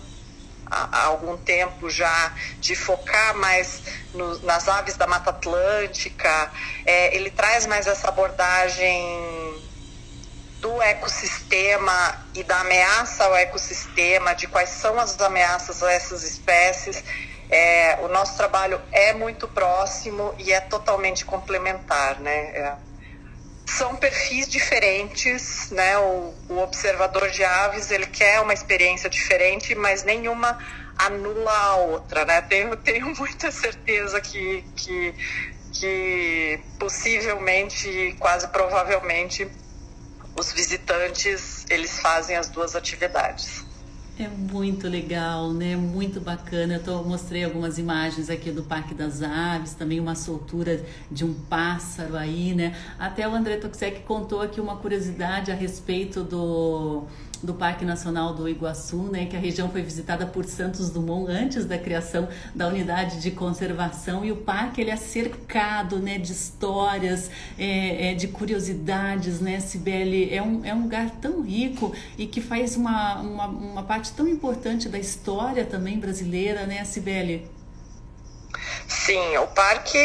[0.70, 3.83] há, algum tempo já, de focar mais
[4.14, 6.50] no, nas aves da Mata Atlântica,
[6.87, 9.62] é, ele traz mais essa abordagem
[10.61, 17.05] do ecossistema e da ameaça ao ecossistema, de quais são as ameaças a essas espécies.
[17.50, 22.37] É, o nosso trabalho é muito próximo e é totalmente complementar, né?
[22.57, 22.76] É,
[23.66, 25.98] são perfis diferentes, né?
[25.98, 30.59] O, o, observador de aves ele quer uma experiência diferente, mas nenhuma
[30.96, 32.40] anula a outra, né?
[32.42, 35.14] Tenho, tenho muita certeza que, que,
[35.72, 39.50] que possivelmente, quase provavelmente,
[40.37, 43.63] os visitantes eles fazem as duas atividades.
[44.16, 45.74] É muito legal, né?
[45.74, 46.74] Muito bacana.
[46.74, 51.35] Eu tô, mostrei algumas imagens aqui do Parque das Aves, também uma soltura de um
[51.35, 52.77] pássaro aí, né?
[52.96, 57.03] Até o André Toxek contou aqui uma curiosidade a respeito do
[57.42, 61.64] do Parque Nacional do Iguaçu, né, que a região foi visitada por Santos Dumont antes
[61.64, 67.31] da criação da unidade de conservação e o parque ele é cercado, né, de histórias,
[67.59, 72.40] é, é, de curiosidades, né, Sibeli, é um, é um lugar tão rico e que
[72.40, 77.51] faz uma, uma, uma parte tão importante da história também brasileira, né, Sibeli?
[78.87, 79.99] Sim, o parque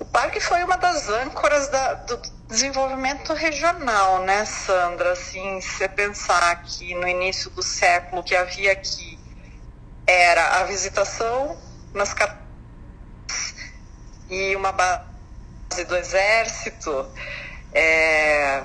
[0.00, 5.12] o parque foi uma das âncoras da, do desenvolvimento regional, né, Sandra?
[5.12, 9.18] Assim, se você pensar que no início do século que havia aqui
[10.06, 11.56] era a visitação
[11.92, 12.14] nas
[14.30, 17.06] e uma base do exército,
[17.72, 18.62] é,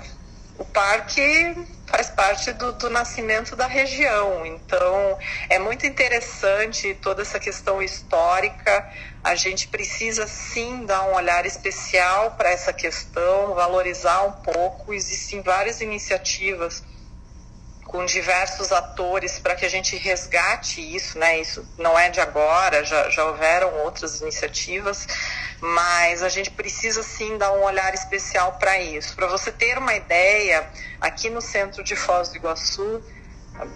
[0.57, 4.45] o parque faz parte do, do, nascimento da região.
[4.45, 5.17] Então,
[5.49, 8.89] é muito interessante toda essa questão histórica.
[9.23, 14.93] A gente precisa sim dar um olhar especial para essa questão, valorizar um pouco.
[14.93, 16.83] Existem várias iniciativas
[17.85, 21.39] com diversos atores para que a gente resgate isso, né?
[21.39, 25.07] Isso não é de agora, já, já houveram outras iniciativas,
[25.61, 29.15] mas a gente precisa sim dar um olhar especial para isso.
[29.15, 30.67] Para você ter uma ideia,
[30.99, 33.01] aqui no centro de Foz do Iguaçu,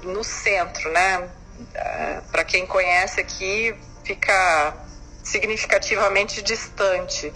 [0.04, 1.30] no centro, né?
[1.74, 4.87] É, para quem conhece aqui, fica
[5.28, 7.32] significativamente distante.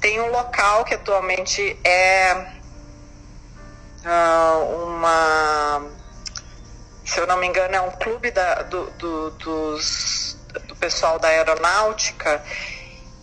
[0.00, 2.46] Tem um local que atualmente é
[4.04, 5.98] uh, uma
[7.08, 11.28] se eu não me engano, é um clube da, do, do, dos, do pessoal da
[11.28, 12.42] aeronáutica,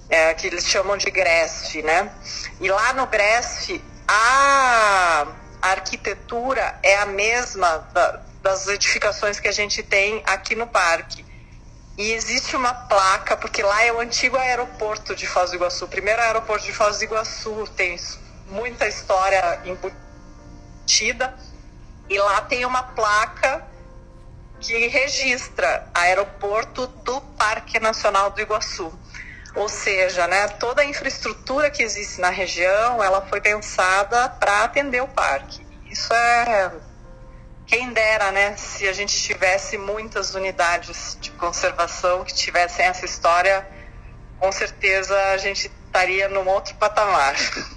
[0.10, 2.12] é, que eles chamam de GRESF, né?
[2.60, 5.28] E lá no GRESF, a,
[5.62, 11.25] a arquitetura é a mesma da, das edificações que a gente tem aqui no parque.
[11.98, 15.88] E existe uma placa, porque lá é o antigo aeroporto de Foz do Iguaçu, o
[15.88, 17.98] primeiro aeroporto de Foz do Iguaçu, tem
[18.48, 21.34] muita história embutida.
[22.10, 23.66] E lá tem uma placa
[24.60, 28.92] que registra aeroporto do Parque Nacional do Iguaçu.
[29.56, 35.02] Ou seja, né, toda a infraestrutura que existe na região, ela foi pensada para atender
[35.02, 35.66] o parque.
[35.90, 36.72] Isso é
[37.68, 43.68] quem dera, né, se a gente tivesse muitas unidades de conservação que tivessem essa história,
[44.40, 47.36] com certeza a gente estaria num outro patamar.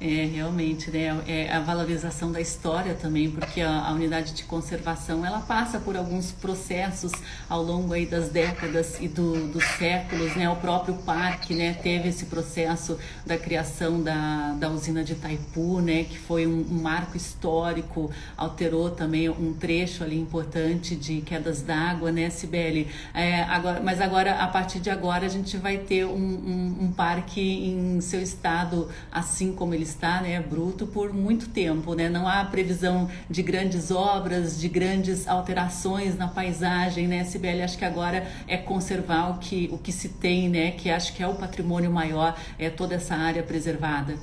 [0.00, 1.22] É, realmente, né?
[1.26, 5.96] É a valorização da história também, porque a, a, unidade de conservação ela passa por
[5.96, 7.12] alguns processos
[7.48, 10.50] ao longo aí das décadas e do, dos séculos, né?
[10.50, 11.74] O próprio parque, né?
[11.74, 16.04] Teve esse processo da criação da, da usina de Itaipu, né?
[16.04, 22.10] Que foi um, um marco histórico, alterou também um trecho ali importante de quedas d'água,
[22.10, 22.88] né, Sibeli?
[23.14, 26.92] É, agora, mas agora, a partir de agora, a gente vai ter um, um, um
[26.92, 32.08] parque em seu estado, assim como ele está, né, bruto por muito tempo, né?
[32.08, 37.62] Não há previsão de grandes obras, de grandes alterações na paisagem, né, Sibeli?
[37.62, 40.72] Acho que agora é conservar o que, o que se tem, né?
[40.72, 44.16] Que acho que é o patrimônio maior, é toda essa área preservada.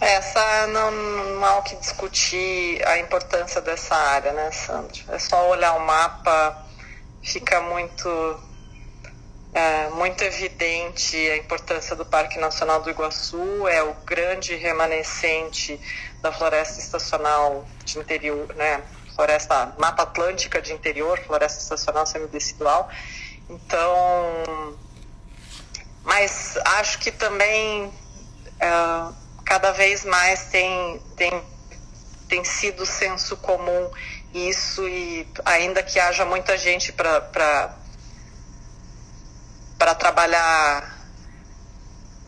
[0.00, 5.02] Essa não, não há o que discutir a importância dessa área, né, Sandro?
[5.08, 6.66] É só olhar o mapa,
[7.22, 8.08] fica muito
[9.56, 15.80] é muito evidente a importância do Parque Nacional do Iguaçu, é o grande remanescente
[16.20, 18.82] da floresta estacional de interior, né?
[19.14, 22.90] Floresta Mata Atlântica de interior, floresta estacional semidecidual.
[23.48, 24.76] Então,
[26.04, 27.90] mas acho que também
[28.60, 28.68] é,
[29.42, 31.42] cada vez mais tem, tem,
[32.28, 33.90] tem sido senso comum
[34.34, 37.74] isso e ainda que haja muita gente para
[39.86, 40.98] para trabalhar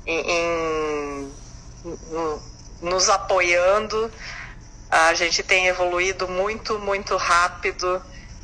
[0.07, 1.29] em, em,
[2.81, 4.09] nos apoiando.
[4.89, 8.01] A gente tem evoluído muito, muito rápido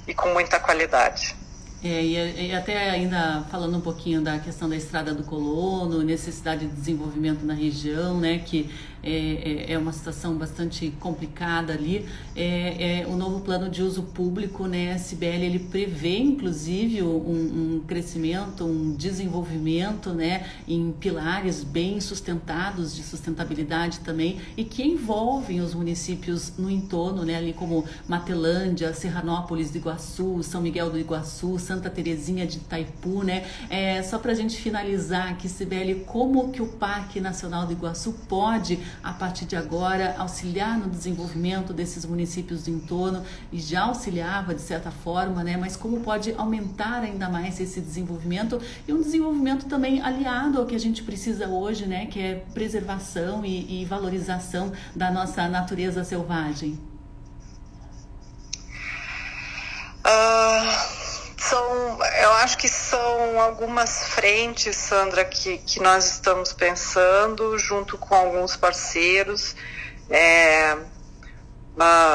[0.08, 1.36] e com muita qualidade.
[1.84, 6.74] É, e, até ainda falando um pouquinho da questão da estrada do colono, necessidade de
[6.74, 8.68] desenvolvimento na região, né, que
[9.04, 12.06] é, é, é uma situação bastante complicada ali.
[12.34, 17.82] É, é, o novo plano de uso público, né, SBL, ele prevê inclusive um, um
[17.86, 25.74] crescimento, um desenvolvimento, né, em pilares bem sustentados de sustentabilidade também e que envolvem os
[25.74, 31.90] municípios no entorno, né, ali como Matelândia, Serranópolis do Iguaçu, São Miguel do Iguaçu, Santa
[31.90, 33.44] Terezinha de Itaipu, né?
[33.68, 38.12] É, só para a gente finalizar aqui, Sibeli, como que o Parque Nacional do Iguaçu
[38.28, 44.54] pode, a partir de agora, auxiliar no desenvolvimento desses municípios do entorno e já auxiliava
[44.54, 45.56] de certa forma, né?
[45.56, 50.74] Mas como pode aumentar ainda mais esse desenvolvimento e um desenvolvimento também aliado ao que
[50.74, 52.06] a gente precisa hoje, né?
[52.06, 56.78] Que é preservação e, e valorização da nossa natureza selvagem.
[60.06, 61.03] Uh,
[61.44, 68.14] são, eu acho que são algumas frentes, Sandra, que, que nós estamos pensando junto com
[68.14, 69.54] alguns parceiros.
[70.08, 70.76] É,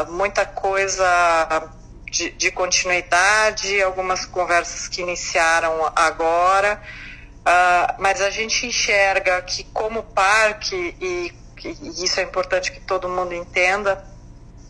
[0.10, 1.72] muita coisa
[2.10, 6.82] de, de, continuidade, algumas conversas que iniciaram agora,
[7.40, 13.10] uh, mas a gente enxerga que como parque, e, e isso é importante que todo
[13.10, 14.04] mundo entenda,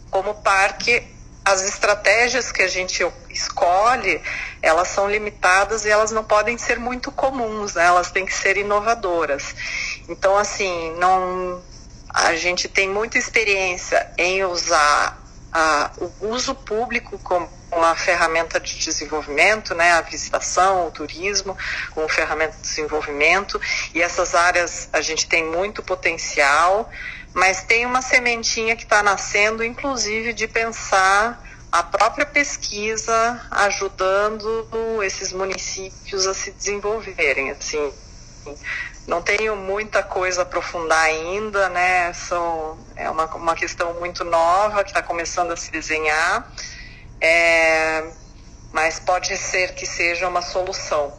[0.09, 1.18] como parque
[1.51, 4.21] as estratégias que a gente escolhe,
[4.61, 7.85] elas são limitadas e elas não podem ser muito comuns, né?
[7.85, 9.55] elas têm que ser inovadoras.
[10.07, 11.61] Então, assim, não,
[12.13, 15.19] a gente tem muita experiência em usar
[15.51, 21.55] a, o uso público como uma ferramenta de desenvolvimento, né, a visitação, o turismo,
[21.91, 23.61] como ferramenta de desenvolvimento,
[23.93, 26.89] e essas áreas a gente tem muito potencial
[27.33, 35.31] mas tem uma sementinha que está nascendo, inclusive, de pensar a própria pesquisa ajudando esses
[35.31, 37.51] municípios a se desenvolverem.
[37.51, 37.93] Assim,
[39.07, 42.11] não tenho muita coisa a aprofundar ainda, né?
[42.13, 46.51] São, é uma, uma questão muito nova que está começando a se desenhar,
[47.21, 48.03] é,
[48.71, 51.18] mas pode ser que seja uma solução.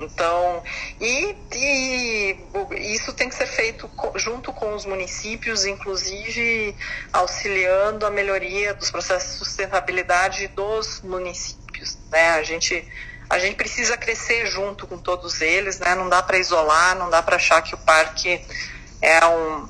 [0.00, 0.62] Então,
[1.00, 2.36] e, e,
[2.94, 6.76] isso tem que ser feito junto com os municípios, inclusive
[7.12, 11.96] auxiliando a melhoria dos processos de sustentabilidade dos municípios.
[12.10, 12.30] Né?
[12.30, 12.86] A, gente,
[13.30, 15.94] a gente precisa crescer junto com todos eles, né?
[15.94, 18.44] não dá para isolar, não dá para achar que o parque
[19.00, 19.68] é um,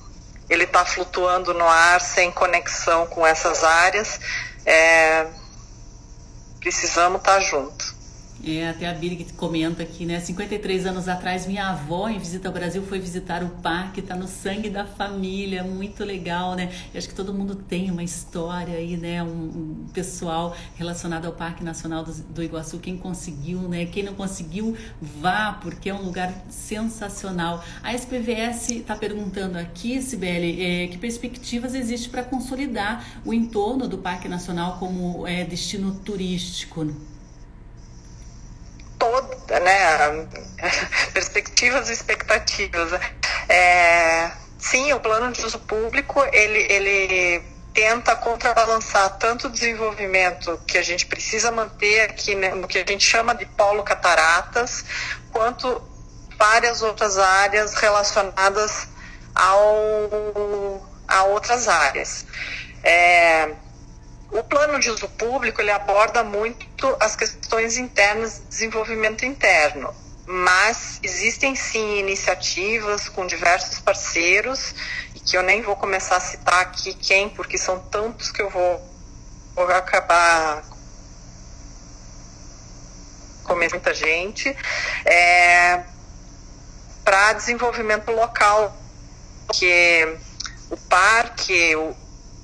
[0.48, 4.20] ele está flutuando no ar sem conexão com essas áreas.
[4.64, 5.26] É,
[6.60, 7.83] precisamos estar tá juntos.
[8.46, 10.20] É, até a Birgit comenta aqui, né?
[10.20, 14.28] 53 anos atrás, minha avó em visita ao Brasil foi visitar o parque, tá no
[14.28, 16.70] sangue da família, muito legal, né?
[16.92, 19.22] Eu acho que todo mundo tem uma história aí, né?
[19.22, 22.78] Um, um pessoal relacionado ao Parque Nacional do, do, Iguaçu.
[22.78, 23.86] Quem conseguiu, né?
[23.86, 27.64] Quem não conseguiu, vá, porque é um lugar sensacional.
[27.82, 33.96] A SPVS está perguntando aqui, Sibeli, é, que perspectivas existe para consolidar o entorno do
[33.96, 37.13] Parque Nacional como é, destino turístico?
[39.04, 40.26] Toda, né,
[41.12, 42.92] perspectivas e expectativas.
[43.48, 47.42] É, sim, o plano de uso público, ele, ele
[47.74, 52.84] tenta contrabalançar tanto o desenvolvimento que a gente precisa manter aqui né, no que a
[52.86, 54.84] gente chama de polo cataratas,
[55.30, 55.82] quanto
[56.38, 58.88] várias outras áreas relacionadas
[59.34, 62.24] ao, a outras áreas.
[62.82, 63.50] É,
[64.30, 69.94] o plano de uso público ele aborda muito as questões internas de desenvolvimento interno,
[70.26, 74.74] mas existem sim iniciativas com diversos parceiros
[75.14, 78.50] e que eu nem vou começar a citar aqui quem, porque são tantos que eu
[78.50, 78.82] vou,
[79.54, 80.62] vou acabar
[83.44, 84.56] com muita gente,
[85.04, 85.84] é,
[87.04, 88.74] para desenvolvimento local,
[89.52, 90.16] que
[90.70, 91.94] o parque, o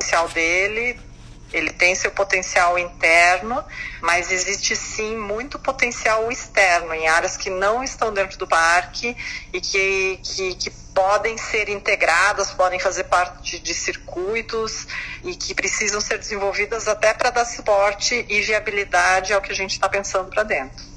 [0.01, 1.10] potencial dele
[1.53, 3.65] ele tem seu potencial interno,
[4.01, 9.17] mas existe sim muito potencial externo em áreas que não estão dentro do parque
[9.53, 14.87] e que, que, que podem ser integradas, podem fazer parte de circuitos
[15.25, 19.73] e que precisam ser desenvolvidas até para dar suporte e viabilidade ao que a gente
[19.73, 20.90] está pensando para dentro.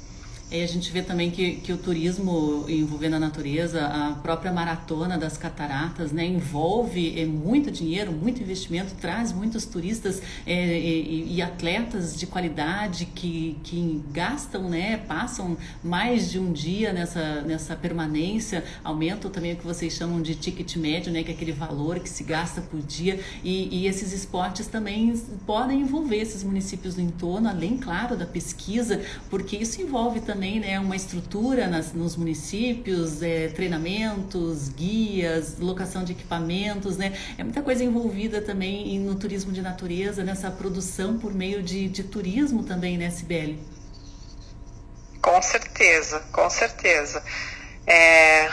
[0.50, 5.16] E a gente vê também que, que o turismo envolvendo a natureza, a própria maratona
[5.18, 11.42] das cataratas, né, envolve é, muito dinheiro, muito investimento, traz muitos turistas é, e, e,
[11.42, 18.62] atletas de qualidade que, que gastam, né, passam mais de um dia nessa, nessa permanência,
[18.84, 22.08] aumentam também o que vocês chamam de ticket médio, né, que é aquele valor que
[22.08, 23.18] se gasta por dia.
[23.42, 25.16] E, e esses esportes também
[25.46, 30.58] podem envolver esses municípios do entorno, além, claro, da pesquisa, porque isso envolve também também
[30.58, 37.16] né, uma estrutura nas, nos municípios, é, treinamentos, guias, locação de equipamentos, né?
[37.38, 42.02] É muita coisa envolvida também no turismo de natureza, nessa produção por meio de, de
[42.02, 43.62] turismo também, né, Sibeli?
[45.22, 47.22] Com certeza, com certeza.
[47.86, 48.50] É,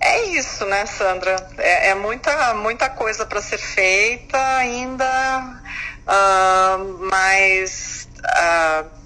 [0.00, 1.34] é isso, né, Sandra?
[1.58, 5.60] É, é muita, muita coisa para ser feita ainda,
[6.06, 9.03] uh, mas uh,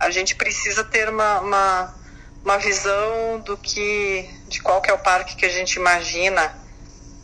[0.00, 1.94] a gente precisa ter uma, uma,
[2.42, 6.58] uma visão do que, de qual que é o parque que a gente imagina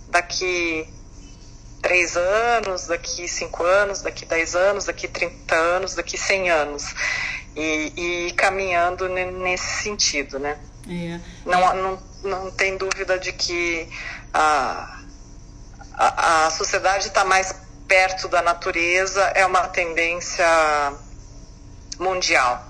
[0.09, 0.87] daqui
[1.81, 6.95] três anos, daqui cinco anos, daqui dez anos, daqui trinta anos, daqui cem anos.
[7.57, 10.59] E, e caminhando nesse sentido, né?
[10.87, 11.19] É.
[11.47, 13.89] Não, não, não tem dúvida de que
[14.35, 15.01] a,
[15.95, 17.55] a, a sociedade está mais
[17.89, 20.47] perto da natureza, é uma tendência
[21.99, 22.66] mundial.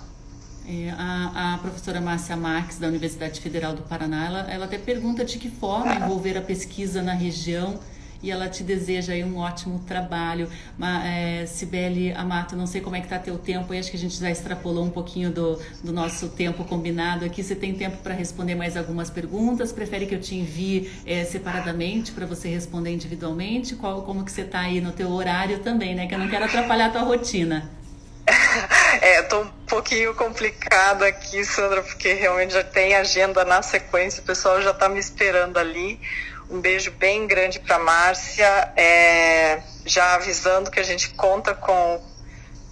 [0.68, 5.24] É, a, a, professora Márcia Marques, da Universidade Federal do Paraná, ela, ela até pergunta
[5.24, 7.78] de que forma envolver a pesquisa na região
[8.20, 10.48] e ela te deseja aí um ótimo trabalho.
[10.76, 14.00] Mas, é, Cibele Amato, não sei como é que está teu tempo, acho que a
[14.00, 17.44] gente já extrapolou um pouquinho do, do nosso tempo combinado aqui.
[17.44, 19.70] Você tem tempo para responder mais algumas perguntas?
[19.70, 23.76] Prefere que eu te envie é, separadamente para você responder individualmente?
[23.76, 26.08] Qual, como que você está aí no teu horário também, né?
[26.08, 27.70] Que eu não quero atrapalhar a tua rotina.
[29.00, 34.24] É, tô um pouquinho complicado aqui, Sandra, porque realmente já tem agenda na sequência, o
[34.24, 36.00] pessoal já está me esperando ali.
[36.48, 42.02] Um beijo bem grande para Márcia, é, já avisando que a gente conta com,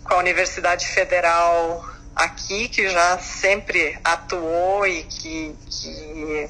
[0.05, 1.85] com a Universidade Federal
[2.15, 6.49] aqui, que já sempre atuou e que, que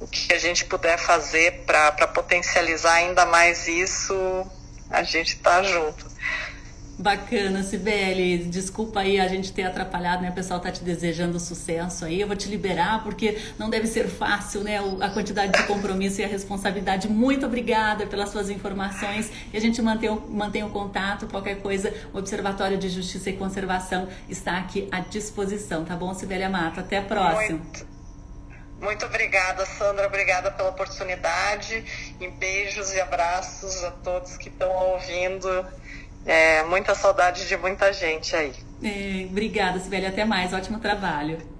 [0.00, 4.14] o que a gente puder fazer para potencializar ainda mais isso,
[4.90, 6.13] a gente está junto.
[7.04, 8.38] Bacana, Sibeli.
[8.44, 10.30] Desculpa aí a gente ter atrapalhado, né?
[10.30, 12.18] O pessoal tá te desejando sucesso aí.
[12.18, 14.78] Eu vou te liberar porque não deve ser fácil, né?
[15.02, 17.06] A quantidade de compromisso e a responsabilidade.
[17.06, 21.26] Muito obrigada pelas suas informações e a gente mantém, mantém o contato.
[21.26, 26.44] Qualquer coisa, o Observatório de Justiça e Conservação está aqui à disposição, tá bom, Sibeli
[26.44, 26.80] Amato?
[26.80, 27.58] Até a próxima.
[27.58, 27.94] Muito.
[28.80, 30.06] Muito obrigada, Sandra.
[30.06, 31.84] Obrigada pela oportunidade.
[32.18, 35.66] E beijos e abraços a todos que estão ouvindo
[36.26, 38.52] é, muita saudade de muita gente aí.
[38.82, 40.06] É, obrigada, Sibeli.
[40.06, 40.52] Até mais.
[40.52, 41.53] Ótimo trabalho.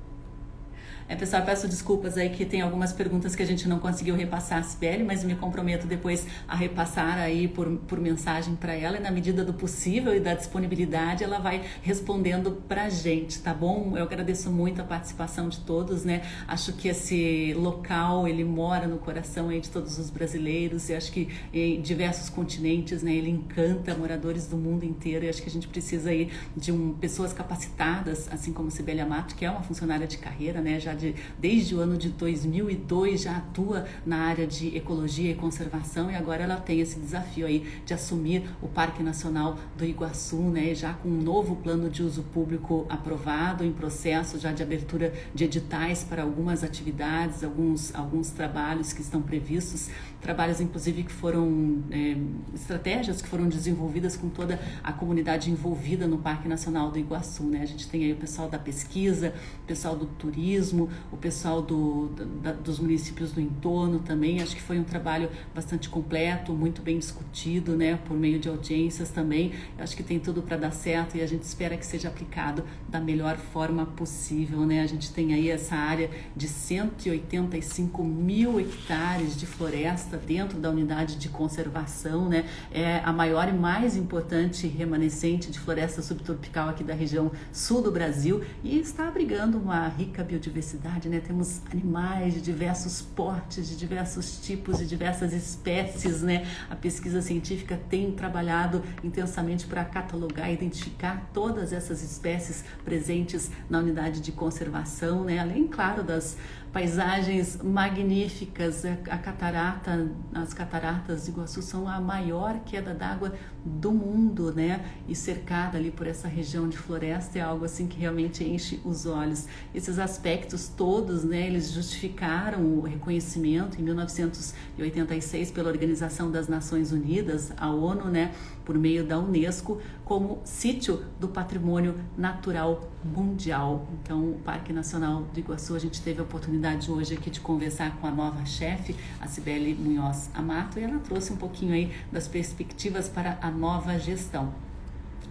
[1.06, 4.60] É, pessoal, peço desculpas aí que tem algumas perguntas que a gente não conseguiu repassar
[4.60, 9.00] a Sibeli, mas me comprometo depois a repassar aí por, por mensagem para ela e
[9.00, 13.98] na medida do possível e da disponibilidade ela vai respondendo para a gente, tá bom?
[13.98, 16.22] Eu agradeço muito a participação de todos, né?
[16.48, 21.12] Acho que esse local, ele mora no coração aí de todos os brasileiros e acho
[21.12, 23.12] que em diversos continentes, né?
[23.14, 26.94] Ele encanta moradores do mundo inteiro e acho que a gente precisa aí de um,
[26.94, 30.80] pessoas capacitadas, assim como Sibeli Amato, que é uma funcionária de carreira, né?
[30.80, 36.10] Já de, desde o ano de 2002 já atua na área de ecologia e conservação
[36.10, 40.74] e agora ela tem esse desafio aí de assumir o Parque Nacional do Iguaçu, né,
[40.74, 45.44] já com um novo plano de uso público aprovado, em processo já de abertura de
[45.44, 49.90] editais para algumas atividades, alguns, alguns trabalhos que estão previstos
[50.24, 52.16] trabalhos inclusive que foram é,
[52.54, 57.60] estratégias que foram desenvolvidas com toda a comunidade envolvida no Parque Nacional do Iguaçu, né?
[57.60, 62.08] A gente tem aí o pessoal da pesquisa, o pessoal do turismo, o pessoal do,
[62.42, 64.40] da, dos municípios do entorno também.
[64.40, 67.98] Acho que foi um trabalho bastante completo, muito bem discutido, né?
[68.04, 69.52] Por meio de audiências também.
[69.78, 73.00] Acho que tem tudo para dar certo e a gente espera que seja aplicado da
[73.00, 74.80] melhor forma possível, né?
[74.82, 81.16] A gente tem aí essa área de 185 mil hectares de floresta dentro da unidade
[81.16, 82.44] de conservação, né?
[82.72, 87.90] É a maior e mais importante remanescente de floresta subtropical aqui da região sul do
[87.90, 90.73] Brasil e está abrigando uma rica biodiversidade,
[91.08, 91.20] né?
[91.20, 96.46] Temos animais de diversos portes, de diversos tipos, de diversas espécies, né?
[96.70, 103.78] A pesquisa científica tem trabalhado intensamente para catalogar e identificar todas essas espécies presentes na
[103.78, 105.38] unidade de conservação, né?
[105.38, 106.36] Além, claro, das
[106.74, 108.84] paisagens magníficas.
[108.84, 113.32] A catarata, as cataratas de Iguaçu são a maior queda d'água
[113.64, 114.84] do mundo, né?
[115.08, 119.06] E cercada ali por essa região de floresta é algo assim que realmente enche os
[119.06, 119.46] olhos.
[119.72, 121.46] Esses aspectos todos, né?
[121.46, 128.32] Eles justificaram o reconhecimento em 1986 pela Organização das Nações Unidas, a ONU, né?
[128.64, 133.86] Por meio da UNESCO como sítio do patrimônio natural mundial.
[134.02, 137.96] Então, o Parque Nacional do Iguaçu, a gente teve a oportunidade hoje aqui de conversar
[137.96, 142.26] com a nova chefe, a Cibele Munhoz Amato, e ela trouxe um pouquinho aí das
[142.26, 144.52] perspectivas para a nova gestão.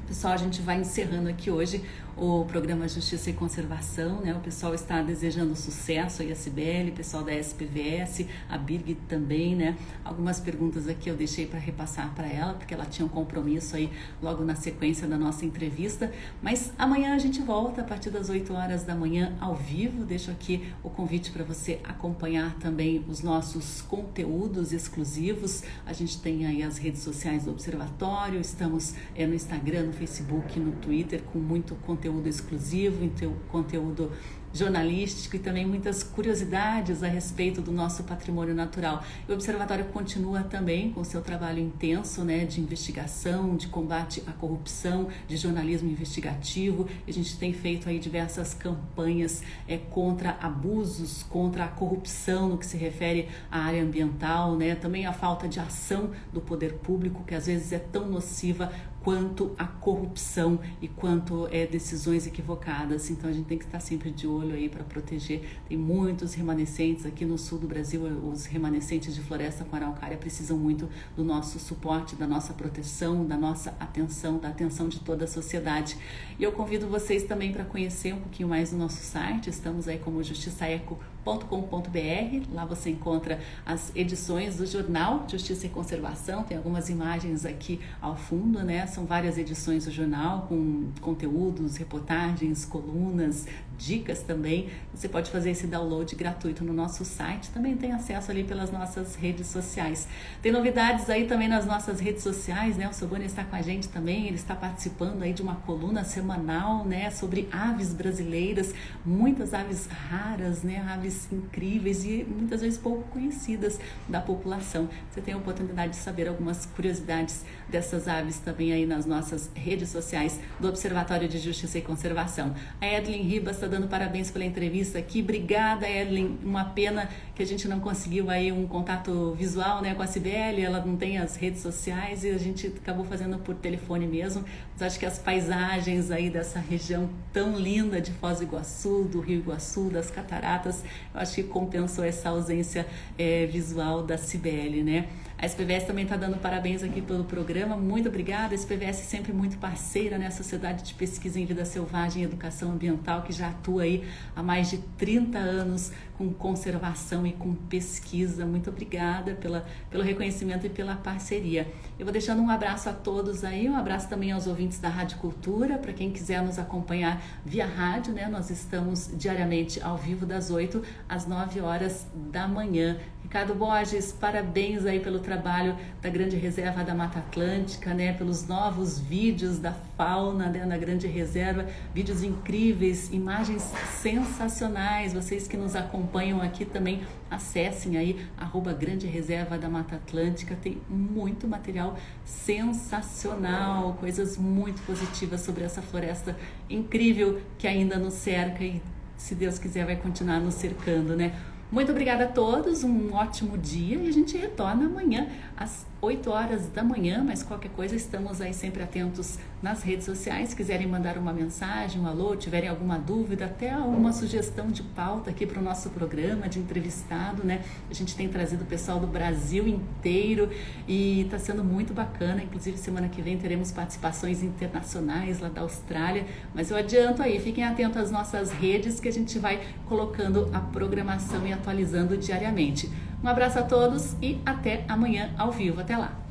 [0.08, 1.84] Pessoal, a gente vai encerrando aqui hoje
[2.16, 4.36] o programa Justiça e Conservação, né?
[4.36, 9.56] O pessoal está desejando sucesso aí a Cibele, o pessoal da SPVS, a Birgit também,
[9.56, 9.76] né?
[10.06, 13.90] Algumas perguntas aqui eu deixei para repassar para ela, porque ela tinha um compromisso aí
[14.22, 16.12] logo na sequência da nossa entrevista,
[16.42, 20.06] mas amanhã a gente volta a partir das 8 horas da manhã ao vivo.
[20.06, 25.64] Deixo aqui o convite para você acompanhar também os nossos conteúdos exclusivos.
[25.84, 30.60] A gente tem aí as redes sociais do Observatório, estamos é, no Instagram, no Facebook,
[30.60, 33.10] no Twitter com muito conteúdo conteúdo exclusivo,
[33.48, 34.12] conteúdo
[34.54, 39.04] jornalístico e também muitas curiosidades a respeito do nosso patrimônio natural.
[39.28, 45.08] O Observatório continua também com seu trabalho intenso né, de investigação, de combate à corrupção,
[45.28, 46.88] de jornalismo investigativo.
[47.08, 52.66] A gente tem feito aí diversas campanhas é, contra abusos, contra a corrupção no que
[52.66, 54.76] se refere à área ambiental, né?
[54.76, 58.72] também a falta de ação do poder público, que às vezes é tão nociva
[59.04, 63.10] quanto a corrupção e quanto é, decisões equivocadas.
[63.10, 65.60] Então a gente tem que estar sempre de olho aí para proteger.
[65.68, 70.58] Tem muitos remanescentes aqui no sul do Brasil, os remanescentes de floresta com araucária precisam
[70.58, 70.88] muito
[71.18, 75.98] do nosso suporte, da nossa proteção, da nossa atenção, da atenção de toda a sociedade.
[76.40, 79.50] E eu convido vocês também para conhecer um pouquinho mais do nosso site.
[79.50, 86.44] Estamos aí como justiçaeco.com com.br Lá você encontra as edições do jornal Justiça e Conservação.
[86.44, 88.86] Tem algumas imagens aqui ao fundo, né?
[88.94, 93.48] São várias edições do jornal com conteúdos, reportagens, colunas,
[93.78, 94.70] dicas também.
[94.94, 97.50] Você pode fazer esse download gratuito no nosso site.
[97.50, 100.08] Também tem acesso ali pelas nossas redes sociais.
[100.42, 102.88] Tem novidades aí também nas nossas redes sociais, né?
[102.88, 104.28] O Soboni está com a gente também.
[104.28, 107.10] Ele está participando aí de uma coluna semanal, né?
[107.10, 108.74] Sobre aves brasileiras,
[109.06, 110.86] muitas aves raras, né?
[110.90, 114.90] Aves incríveis e muitas vezes pouco conhecidas da população.
[115.12, 119.90] Você tem a oportunidade de saber algumas curiosidades dessas aves também aí nas nossas redes
[119.90, 122.54] sociais do Observatório de Justiça e Conservação.
[122.80, 125.22] A Edlin Ribas está dando parabéns pela entrevista aqui.
[125.22, 126.38] Obrigada, Edlin.
[126.44, 130.62] Uma pena que a gente não conseguiu aí um contato visual né, com a Cibele,
[130.62, 134.46] ela não tem as redes sociais e a gente acabou fazendo por telefone mesmo.
[134.74, 139.20] Mas acho que as paisagens aí dessa região tão linda de Foz do Iguaçu, do
[139.20, 142.86] Rio Iguaçu, das cataratas, eu acho que compensou essa ausência
[143.18, 145.08] é, visual da Cibele, né?
[145.44, 147.76] A SPVS também está dando parabéns aqui pelo programa.
[147.76, 148.54] Muito obrigada.
[148.54, 150.30] A SPVS sempre muito parceira, né?
[150.32, 154.70] Sociedade de Pesquisa em Vida Selvagem e Educação Ambiental, que já atua aí há mais
[154.70, 158.46] de 30 anos com conservação e com pesquisa.
[158.46, 161.72] Muito obrigada pela, pelo reconhecimento e pela parceria.
[161.98, 165.18] Eu vou deixando um abraço a todos aí, um abraço também aos ouvintes da Rádio
[165.18, 168.28] Cultura, para quem quiser nos acompanhar via rádio, né?
[168.28, 172.98] Nós estamos diariamente ao vivo das 8 às 9 horas da manhã.
[173.22, 178.14] Ricardo Borges, parabéns aí pelo trabalho da Grande Reserva da Mata Atlântica, né?
[178.14, 180.66] Pelos novos vídeos da fauna né?
[180.66, 183.72] na Grande Reserva, vídeos incríveis, imagens
[184.02, 185.14] sensacionais.
[185.14, 190.82] Vocês que nos acompanham aqui também acessem aí arroba Grande Reserva da Mata Atlântica, tem
[190.90, 196.36] muito material sensacional, coisas muito positivas sobre essa floresta
[196.70, 198.82] incrível que ainda nos cerca e
[199.18, 201.34] se Deus quiser vai continuar nos cercando, né?
[201.72, 205.28] Muito obrigada a todos, um ótimo dia e a gente retorna amanhã
[205.58, 210.50] às 8 horas da manhã, mas qualquer coisa estamos aí sempre atentos nas redes sociais.
[210.50, 215.30] Se quiserem mandar uma mensagem, um alô, tiverem alguma dúvida, até alguma sugestão de pauta
[215.30, 217.64] aqui para o nosso programa de entrevistado, né?
[217.90, 220.50] A gente tem trazido o pessoal do Brasil inteiro
[220.86, 222.44] e está sendo muito bacana.
[222.44, 226.26] Inclusive, semana que vem teremos participações internacionais lá da Austrália.
[226.54, 230.60] Mas eu adianto aí, fiquem atentos às nossas redes que a gente vai colocando a
[230.60, 232.92] programação e atualizando diariamente.
[233.24, 235.80] Um abraço a todos e até amanhã ao vivo.
[235.80, 236.23] Até lá!